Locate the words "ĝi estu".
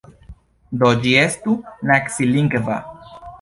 1.03-1.53